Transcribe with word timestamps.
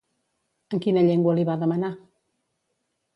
En 0.77 0.81
quina 0.85 1.03
llengua 1.09 1.35
li 1.39 1.45
va 1.49 1.57
demanar? 1.65 1.91